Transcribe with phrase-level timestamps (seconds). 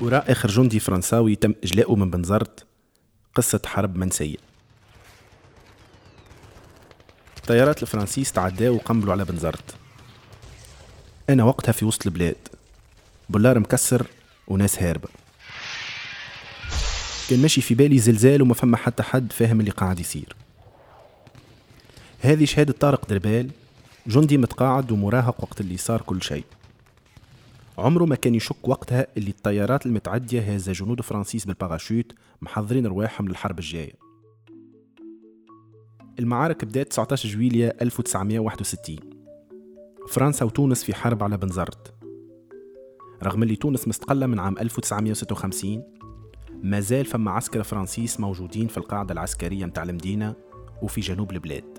[0.00, 2.66] وراء آخر جندي فرنساوي تم إجلاؤه من بنزرت
[3.34, 4.36] قصة حرب منسية
[7.36, 9.74] الطيارات الفرنسيس تعداوا وقنبلوا على بنزرت
[11.30, 12.36] أنا وقتها في وسط البلاد.
[13.28, 14.06] بولار مكسر
[14.48, 15.08] وناس هاربة.
[17.30, 20.36] كان ماشي في بالي زلزال وما فما حتى حد فاهم اللي قاعد يصير.
[22.20, 23.50] هذه شهادة طارق دربال
[24.06, 26.44] جندي متقاعد ومراهق وقت اللي صار كل شيء.
[27.78, 33.58] عمره ما كان يشك وقتها اللي الطيارات المتعدية هذا جنود فرانسيس بالباراشوت محضرين رواحهم للحرب
[33.58, 33.92] الجاية.
[36.18, 38.96] المعارك بدأت 19 جويلية 1961
[40.08, 41.94] فرنسا وتونس في حرب على بنزرت.
[43.22, 45.82] رغم اللي تونس مستقلة من عام 1956
[46.62, 50.34] ما زال فما عسكر فرانسيس موجودين في القاعدة العسكرية متاع المدينة
[50.82, 51.78] وفي جنوب البلاد.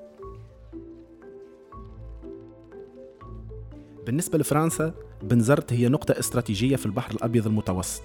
[4.05, 8.03] بالنسبة لفرنسا بنزرت هي نقطة استراتيجية في البحر الأبيض المتوسط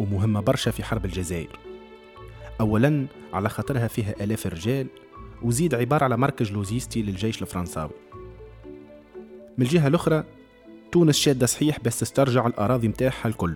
[0.00, 1.58] ومهمة برشا في حرب الجزائر.
[2.60, 4.86] أولا على خاطرها فيها آلاف الرجال
[5.42, 7.90] وزيد عبارة على مركز لوزيستي للجيش الفرنساوي.
[9.58, 10.24] من الجهة الأخرى
[10.92, 13.54] تونس شادة صحيح بس تسترجع الأراضي متاعها الكل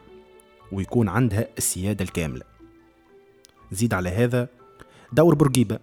[0.73, 2.43] ويكون عندها السيادة الكاملة.
[3.73, 4.49] زيد على هذا
[5.13, 5.79] دور بورقيبة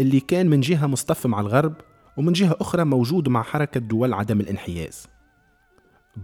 [0.00, 1.74] اللي كان من جهة مصطف مع الغرب
[2.16, 5.06] ومن جهة أخرى موجود مع حركة دول عدم الانحياز.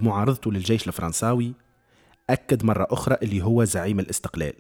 [0.00, 1.52] بمعارضته للجيش الفرنساوي
[2.30, 4.52] أكد مرة أخرى اللي هو زعيم الاستقلال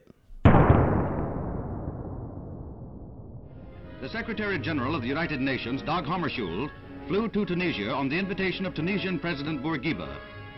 [4.02, 6.70] The Secretary General of the United Nations, Dag Hammarskjöld,
[7.08, 10.10] flew to Tunisia on the invitation of Tunisian President Bourguiba.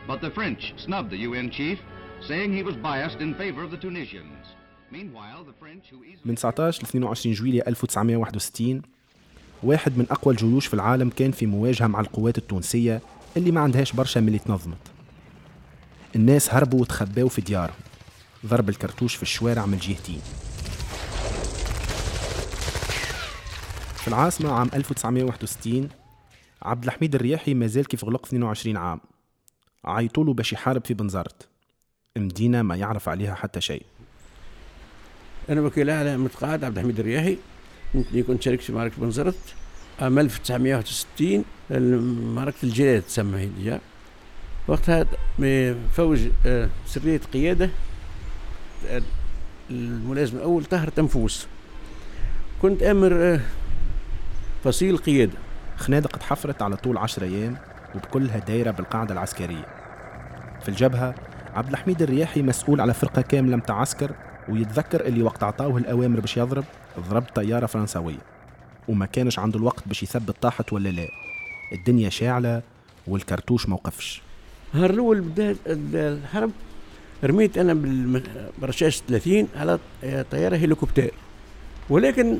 [0.08, 1.78] But the French snubbed the UN chief,
[2.28, 4.44] saying he was biased in favor of the Tunisians.
[4.90, 6.26] Meanwhile, the French who easily...
[6.26, 8.82] من 19 ل 22 جويلية 1961
[9.62, 13.00] واحد من أقوى الجيوش في العالم كان في مواجهة مع القوات التونسية
[13.36, 14.76] اللي ما عندهاش برشا من اللي تنظمت.
[16.16, 17.76] الناس هربوا وتخباوا في ديارهم.
[18.46, 20.20] ضرب الكرتوش في الشوارع من الجهتين
[23.96, 25.88] في العاصمة عام 1961
[26.62, 29.00] عبد الحميد الرياحي مازال كيف غلق 22 عام.
[29.84, 31.48] عيطولو باش يحارب في بنزرت.
[32.16, 33.82] مدينة ما يعرف عليها حتى شيء.
[35.48, 37.38] أنا وكيل أعلى متقاعد عبد الحميد الرياحي
[38.26, 39.54] كنت شاركت في معركة بنزرت.
[40.00, 41.44] عام 1961
[42.34, 43.80] معركة الجلال تسمى هي
[44.68, 45.06] وقتها
[45.92, 47.70] فوج آه، سرية قيادة
[48.88, 49.02] آه،
[49.70, 51.46] الملازم الأول طاهر تنفوس.
[52.62, 53.40] كنت أمر آه،
[54.64, 55.38] فصيل قيادة.
[55.76, 57.56] خنادق تحفرت على طول عشر أيام
[57.94, 59.66] وبكلها دايرة بالقاعدة العسكرية.
[60.62, 61.14] في الجبهة
[61.54, 64.10] عبد الحميد الرياحي مسؤول على فرقة كاملة متاع عسكر
[64.48, 66.64] ويتذكر اللي وقت عطاوه الأوامر باش يضرب
[67.08, 68.35] ضرب طيارة فرنسوية.
[68.88, 71.08] وما كانش عنده الوقت باش يثبت طاحت ولا لا.
[71.72, 72.62] الدنيا شاعلة
[73.06, 74.22] والكرتوش موقفش
[74.74, 76.50] نهار الأول بدأت الحرب
[77.24, 77.74] رميت أنا
[78.58, 79.78] برشاش 30 على
[80.30, 81.10] طيارة هليكوبتر
[81.90, 82.38] ولكن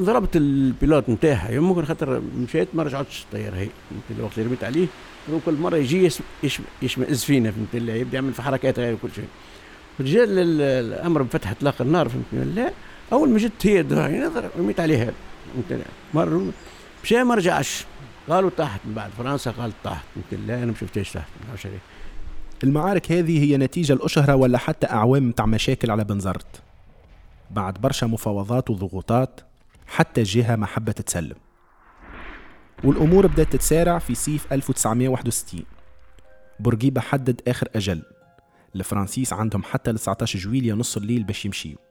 [0.00, 1.60] ضربت البيلوت نتاعها.
[1.60, 3.68] ممكن خاطر مشيت ما رجعتش الطيارة هي.
[4.10, 4.86] الوقت اللي رميت عليه
[5.46, 6.10] كل مرة يجي
[6.82, 9.24] يشمئز فينا فهمت؟ يبدأ يعمل في حركات غير كل شيء.
[10.00, 12.72] جاء الأمر بفتح اطلاق النار فهمت لا
[13.12, 13.80] أول ما جت هي
[14.58, 15.12] رميت عليها
[16.14, 16.52] مر
[17.04, 17.84] مشى ما رجعش.
[18.28, 21.28] قالوا تحت من بعد فرنسا قالت تحت قلت لا أنا ما شفتهاش تحت
[22.64, 26.62] المعارك هذه هي نتيجة الأشهرة ولا حتى أعوام متاع مشاكل على بنزرت.
[27.50, 29.40] بعد برشا مفاوضات وضغوطات
[29.86, 31.36] حتى الجهة ما حبت تسلم.
[32.84, 35.64] والأمور بدأت تتسارع في صيف 1961
[36.60, 38.02] بورقيبة حدد آخر أجل.
[38.74, 41.87] الفرنسيس عندهم حتى ل 19 جويلية نص الليل باش يمشيوا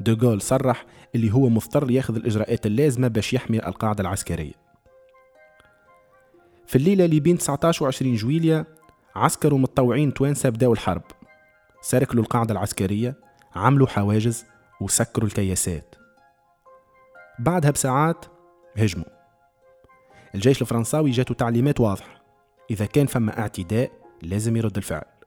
[0.00, 4.52] دوغول صرح اللي هو مضطر ياخذ الإجراءات اللازمة باش يحمي القاعدة العسكرية.
[6.66, 8.66] في الليلة اللي بين 19 و 20 جويلية
[9.16, 11.02] عسكر ومتطوعين توانسة بداوا الحرب.
[11.80, 13.14] سركلوا القاعدة العسكرية
[13.54, 14.44] عملوا حواجز
[14.80, 15.94] وسكروا الكياسات.
[17.38, 18.24] بعدها بساعات
[18.76, 19.04] هجموا.
[20.34, 22.22] الجيش الفرنساوي جاته تعليمات واضحة.
[22.70, 23.90] إذا كان فما اعتداء
[24.22, 25.17] لازم يرد الفعل.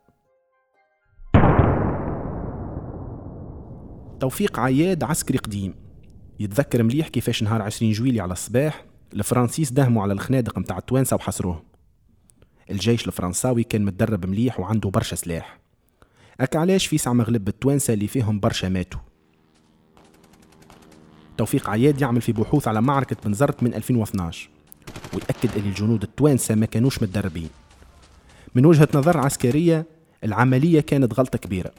[4.21, 5.73] توفيق عياد عسكري قديم.
[6.39, 11.63] يتذكر مليح كيفاش نهار 20 جويلي على الصباح الفرنسيس دهموا على الخنادق متاع التوانسة وحصروهم
[12.71, 15.59] الجيش الفرنساوي كان متدرب مليح وعنده برشا سلاح.
[16.39, 18.99] أك علاش في ساعة مغلب التوانسة اللي فيهم برشا ماتوا؟
[21.37, 24.49] توفيق عياد يعمل في بحوث على معركة بنزرت من 2012
[25.13, 27.49] ويأكد أن الجنود التوانسة ما كانوش متدربين.
[28.55, 29.85] من وجهة نظر عسكرية
[30.23, 31.71] العملية كانت غلطة كبيرة.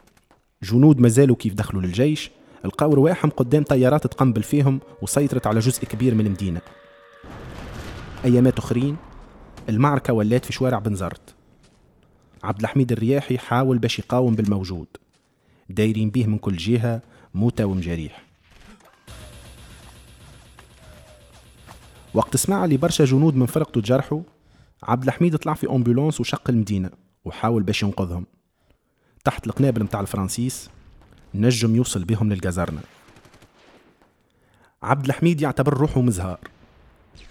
[0.63, 2.31] جنود مازالوا كيف دخلوا للجيش
[2.65, 6.61] لقاو رواحهم قدام طيارات تقنبل فيهم وسيطرت على جزء كبير من المدينة.
[8.25, 8.97] أيامات أخرين
[9.69, 11.35] المعركة ولات في شوارع بنزرت
[12.43, 14.87] عبد الحميد الرياحي حاول باش يقاوم بالموجود.
[15.69, 17.03] دايرين بيه من كل جهة
[17.35, 18.25] موتى ومجاريح.
[22.15, 24.21] وقت سمع لي برشا جنود من فرقته تجرحوا
[24.83, 26.91] عبد الحميد طلع في أمبولانس وشق المدينة
[27.25, 28.27] وحاول باش ينقذهم.
[29.25, 30.71] تحت القنابل متاع الفرنسيس
[31.35, 32.81] نجم يوصل بهم للجزرنة
[34.83, 36.39] عبد الحميد يعتبر روحه مزهار.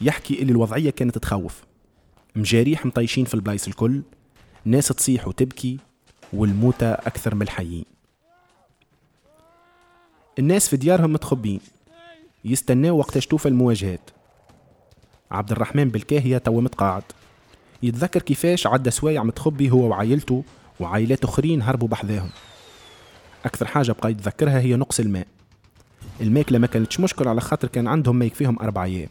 [0.01, 1.63] يحكي اللي الوضعية كانت تخوف.
[2.35, 4.01] مجاريح مطيشين في البلايص الكل
[4.65, 5.77] ناس تصيح وتبكي
[6.33, 7.85] والموتى أكثر من الحيين.
[10.39, 11.59] الناس في ديارهم متخبين
[12.45, 14.09] يستناو وقتاش توفى المواجهات.
[15.31, 17.03] عبد الرحمن بالكاهية تو متقاعد.
[17.83, 20.43] يتذكر كيفاش عدى سوايع متخبي هو وعائلته
[20.81, 22.29] وعائلات أخرين هربوا بحذاهم.
[23.45, 25.27] أكثر حاجة بقى يتذكرها هي نقص الماء.
[26.21, 29.09] الماكلة ما كانتش مشكلة على خاطر كان عندهم ما يكفيهم أربع أيام.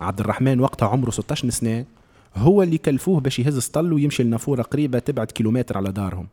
[0.00, 1.84] عبد الرحمن وقتها عمره 16 سنة
[2.36, 6.26] هو اللي كلفوه باش يهز سطل ويمشي لنافورة قريبة تبعد كيلومتر على دارهم.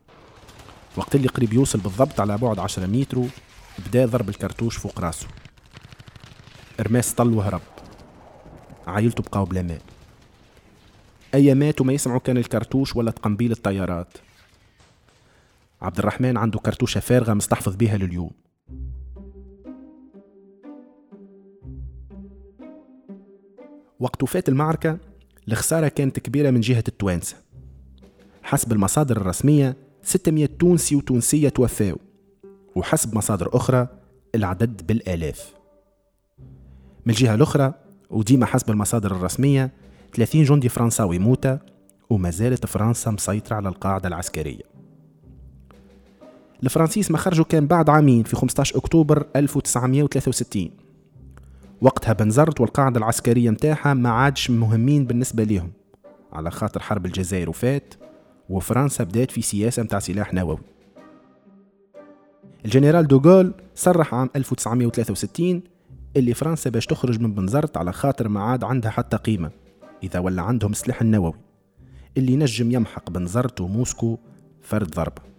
[0.96, 3.22] وقت اللي قريب يوصل بالضبط على بعد 10 متر
[3.86, 5.26] بدأ ضرب الكرتوش فوق راسه.
[6.80, 7.60] رماه سطل وهرب.
[8.86, 9.80] عائلته بقاو بلا ماء.
[11.34, 14.12] أيامات وما يسمعوا كان الكرتوش ولا تقنبيل الطيارات.
[15.82, 18.30] عبد الرحمن عنده كرتوشة فارغة مستحفظ بها لليوم.
[24.00, 24.98] وقت وفاة المعركة
[25.48, 27.36] الخسارة كانت كبيرة من جهة التوانسة.
[28.42, 31.98] حسب المصادر الرسمية 600 تونسي وتونسية توفاوا.
[32.74, 33.88] وحسب مصادر أخرى
[34.34, 35.54] العدد بالآلاف.
[37.06, 37.74] من الجهة الأخرى
[38.10, 39.70] وديما حسب المصادر الرسمية
[40.14, 41.58] 30 جندي فرنساوي موتى
[42.10, 44.70] وما زالت فرنسا مسيطرة على القاعدة العسكرية.
[46.62, 50.70] الفرنسيس ما خرجوا كان بعد عامين في 15 أكتوبر 1963
[51.80, 55.72] وقتها بنزرت والقاعدة العسكرية متاعها ما عادش مهمين بالنسبة ليهم
[56.32, 57.94] على خاطر حرب الجزائر وفات
[58.48, 60.58] وفرنسا بدات في سياسة متاع سلاح نووي.
[62.64, 65.62] الجنرال دوغول صرح عام 1963
[66.16, 69.50] اللي فرنسا باش تخرج من بنزرت على خاطر ما عاد عندها حتى قيمة.
[70.02, 71.34] إذا ولا عندهم السلاح النووي
[72.16, 74.18] اللي نجم يمحق بنزرت وموسكو
[74.62, 75.30] فرد ضربة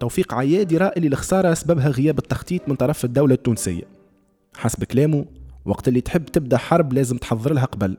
[0.00, 3.82] توفيق عياد يرى اللي الخسارة سببها غياب التخطيط من طرف الدولة التونسية.
[4.56, 5.24] حسب كلامه
[5.64, 7.96] وقت اللي تحب تبدأ حرب لازم تحضر لها قبل.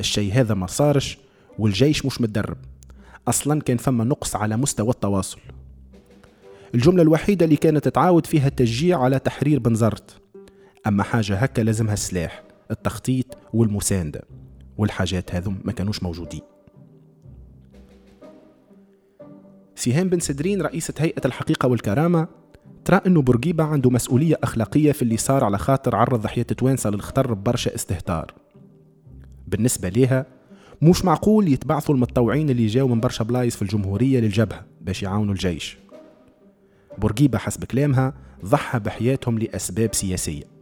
[0.00, 1.18] الشيء هذا ما صارش
[1.58, 2.56] والجيش مش متدرب.
[3.28, 5.40] أصلا كان فما نقص على مستوى التواصل.
[6.74, 10.20] الجملة الوحيدة اللي كانت تعاود فيها التشجيع على تحرير بنزرت
[10.86, 14.22] أما حاجة هكا لازمها السلاح التخطيط والمساندة.
[14.78, 16.40] والحاجات هذم ما كانوش موجودين.
[19.74, 22.28] سهام بن سدرين رئيسة هيئة الحقيقة والكرامة
[22.84, 27.34] ترى أنه بورقيبة عنده مسؤولية أخلاقية في اللي صار على خاطر عرض ضحية توانسة للخطر
[27.34, 28.34] ببرشا استهتار.
[29.46, 30.26] بالنسبة ليها
[30.82, 35.78] مش معقول يتبعثوا المتطوعين اللي جاوا من برشا بلايص في الجمهورية للجبهة باش يعاونوا الجيش.
[36.98, 38.14] بورقيبة حسب كلامها
[38.44, 40.57] ضحى بحياتهم لأسباب سياسية.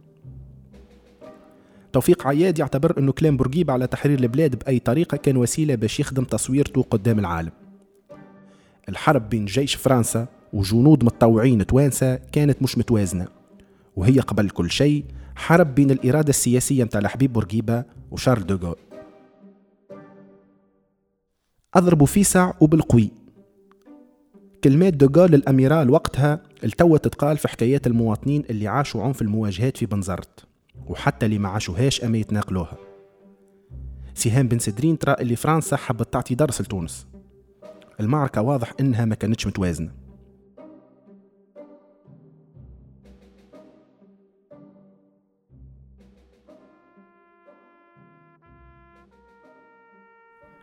[1.97, 6.23] توفيق عياد يعتبر أنه كلام بورقيبة على تحرير البلاد بأي طريقة كان وسيلة باش يخدم
[6.23, 7.51] تصويرته قدام العالم.
[8.89, 13.27] الحرب بين جيش فرنسا وجنود متطوعين توانسة كانت مش متوازنة.
[13.95, 15.05] وهي قبل كل شيء
[15.35, 18.75] حرب بين الإرادة السياسية متاع الحبيب بورقيبة وشارل دوغول
[21.75, 23.11] أضربوا فيسع وبالقوي.
[24.63, 30.46] كلمات دوغول للأميرال وقتها التوت تتقال في حكايات المواطنين اللي عاشوا عنف المواجهات في بنزرت.
[30.87, 32.77] وحتى اللي ما عاشوهاش أما يتناقلوها.
[34.13, 37.07] سهام بن سدرين ترى اللي فرنسا حبت تعطي درس لتونس.
[37.99, 39.91] المعركة واضح إنها ما كانتش متوازنة.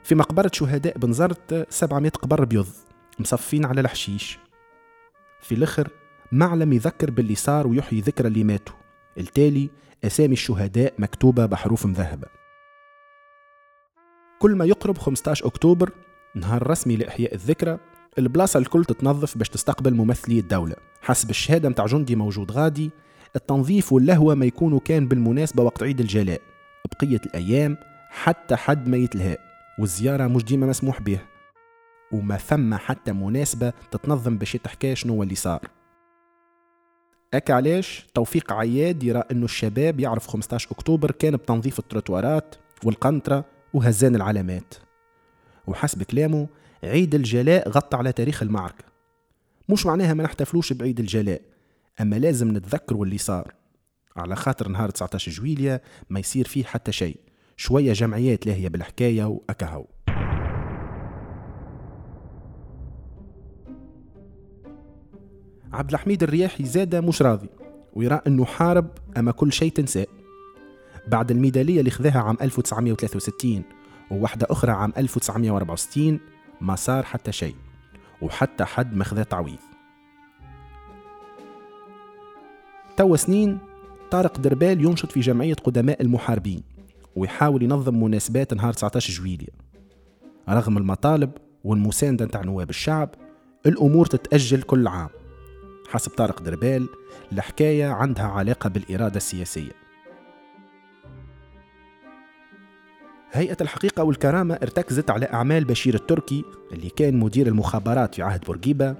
[0.04, 2.66] في مقبرة شهداء بنزرت 700 قبر بيض
[3.18, 4.38] مصفين على الحشيش.
[5.40, 5.88] في الآخر
[6.32, 8.74] معلم يذكر باللي صار ويحيي ذكرى اللي ماتوا.
[9.18, 9.70] التالي
[10.04, 12.26] أسامي الشهداء مكتوبة بحروف مذهبة.
[14.38, 15.90] كل ما يقرب 15 أكتوبر
[16.34, 17.78] نهار رسمي لإحياء الذكرى
[18.18, 20.76] البلاصة الكل تتنظف باش تستقبل ممثلي الدولة.
[21.02, 22.90] حسب الشهادة متاع جندي موجود غادي
[23.36, 26.40] التنظيف واللهوة ما يكونوا كان بالمناسبة وقت عيد الجلاء.
[26.92, 27.76] بقية الأيام
[28.10, 29.36] حتى حد ما يتلهى
[29.78, 31.26] والزيارة مش ديما مسموح بها
[32.12, 35.60] وما ثم حتى مناسبة تتنظم باش تحكي شنو اللي صار.
[37.34, 44.16] أك علاش توفيق عياد يرى أنه الشباب يعرف 15 أكتوبر كان بتنظيف التروتوارات والقنطرة وهزان
[44.16, 44.74] العلامات.
[45.66, 46.48] وحسب كلامه
[46.84, 48.84] عيد الجلاء غطى على تاريخ المعركة.
[49.68, 51.40] مش معناها ما نحتفلوش بعيد الجلاء
[52.00, 53.54] أما لازم نتذكروا اللي صار.
[54.16, 57.16] على خاطر نهار 19 جويليا ما يصير فيه حتى شيء
[57.56, 59.86] شوية جمعيات لاهية بالحكاية وأكهو.
[65.74, 67.48] عبد الحميد الرياحي زاد مش راضي
[67.94, 70.06] ويرى إنه حارب أما كل شيء تنساه.
[71.08, 73.62] بعد الميدالية اللي خذاها عام 1963
[74.10, 76.20] وواحدة أخرى عام 1964
[76.60, 77.54] ما صار حتى شيء
[78.22, 79.58] وحتى حد ما خذا تعويض
[82.96, 83.58] توا سنين
[84.10, 86.62] طارق دربال ينشط في جمعية قدماء المحاربين
[87.16, 89.48] ويحاول ينظم مناسبات نهار 19 جويلية.
[90.48, 91.30] رغم المطالب
[91.64, 93.14] والمساندة نتاع نواب الشعب
[93.66, 95.08] الأمور تتأجل كل عام.
[95.88, 96.88] حسب طارق دربال
[97.32, 99.72] الحكاية عندها علاقة بالإرادة السياسية.
[103.32, 108.96] هيئة الحقيقة والكرامة ارتكزت على أعمال بشير التركي اللي كان مدير المخابرات في عهد بورقيبة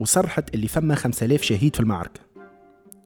[0.00, 2.20] وصرحت اللي فما 5000 شهيد في المعركة.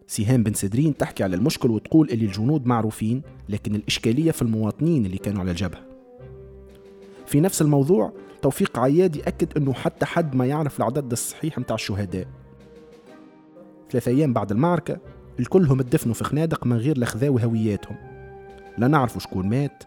[0.06, 5.18] سهام بن سدرين تحكي على المشكل وتقول اللي الجنود معروفين لكن الإشكالية في المواطنين اللي
[5.18, 5.80] كانوا على الجبهة.
[7.26, 12.26] في نفس الموضوع توفيق عياد يأكد أنه حتى حد ما يعرف العدد الصحيح متاع الشهداء.
[13.90, 14.99] ثلاثة أيام بعد المعركة
[15.40, 17.97] الكلهم اتدفنوا في خنادق من غير لخذاو هوياتهم.
[18.78, 19.85] لا نعرفوا شكون مات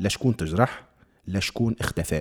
[0.00, 0.84] لا شكون تجرح
[1.26, 2.20] لا شكون اختفى.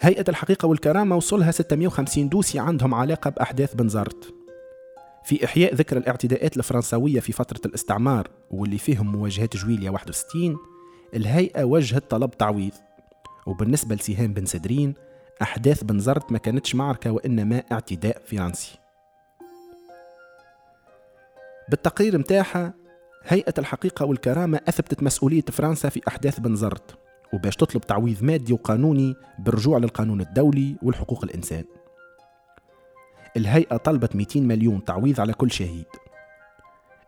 [0.00, 4.34] هيئة الحقيقة والكرامة وصلها 650 دوسي عندهم علاقة بأحداث بنزرت
[5.24, 10.56] في إحياء ذكرى الاعتداءات الفرنسوية في فترة الاستعمار واللي فيهم مواجهات جويليا 61
[11.14, 12.72] الهيئة وجهت طلب تعويض.
[13.46, 14.94] وبالنسبة لسهام بن سدرين
[15.42, 18.78] أحداث بنزرت ما كانتش معركة وإنما اعتداء فرنسي.
[21.68, 22.74] بالتقرير متاعها
[23.24, 26.98] هيئة الحقيقة والكرامة أثبتت مسؤولية فرنسا في أحداث بنزرت
[27.32, 31.64] وباش تطلب تعويض مادي وقانوني بالرجوع للقانون الدولي والحقوق الإنسان.
[33.36, 35.86] الهيئة طلبت 200 مليون تعويض على كل شهيد.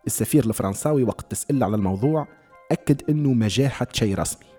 [0.07, 2.27] السفير الفرنساوي وقت تسأل على الموضوع
[2.71, 4.52] أكد أنه ما شيء رسمي.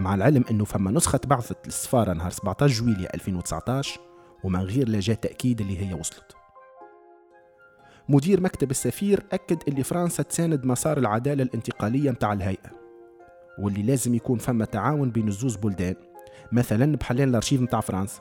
[0.00, 4.00] مع العلم أنه فما نسخة بعثت للسفارة نهار 17 جويليا 2019
[4.44, 6.36] ومن غير لا جاء تأكيد اللي هي وصلت.
[8.08, 12.70] مدير مكتب السفير أكد اللي فرنسا تساند مسار العدالة الانتقالية متاع الهيئة
[13.58, 15.94] واللي لازم يكون فما تعاون بين الزوز بلدان
[16.52, 18.20] مثلا بحلال الأرشيف متاع فرنسا.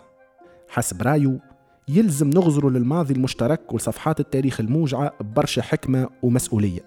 [0.69, 1.39] حسب رايو
[1.88, 6.81] يلزم نغزروا للماضي المشترك وصفحات التاريخ الموجعة ببرشا حكمة ومسؤولية.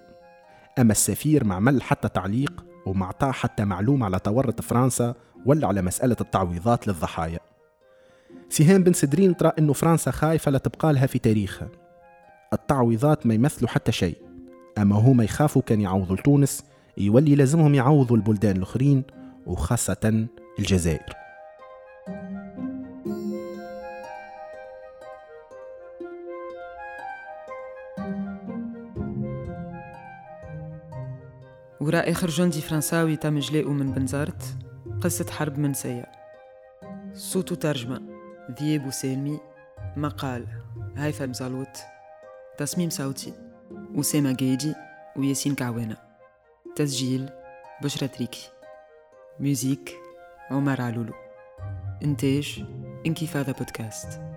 [0.79, 5.13] أما السفير ما عمل حتى تعليق وما عطاه حتى معلومة على تورط فرنسا
[5.45, 7.39] ولا على مسألة التعويضات للضحايا.
[8.49, 11.67] سهام بن سدرين ترى أنه فرنسا خايفة لا تبقى لها في تاريخها.
[12.53, 14.17] التعويضات ما يمثلوا حتى شيء.
[14.77, 16.63] أما هما يخافوا كان يعوضوا لتونس
[16.97, 19.03] يولي لازمهم يعوضوا البلدان الأخرين
[19.45, 20.27] وخاصة
[20.59, 21.22] الجزائر.
[31.83, 34.43] وراء آخر جندي فرنساوي تم إجلاؤه من بنزرت
[35.01, 36.11] قصة حرب منسية
[37.13, 38.01] صوت وترجمة
[38.59, 39.39] ذياب وسالمي
[39.97, 40.47] مقال
[40.97, 41.77] هيثم زالوت
[42.57, 43.33] تصميم صوتي
[43.95, 44.75] أسامة جيدي
[45.15, 45.97] وياسين كعوانة.
[46.75, 47.29] تسجيل
[47.83, 48.49] بشرى تريكي.
[49.39, 49.93] ميوزيك
[50.51, 51.13] عمر علولو.
[52.03, 52.65] إنتاج
[53.05, 54.32] إنكفاضة بودكاست.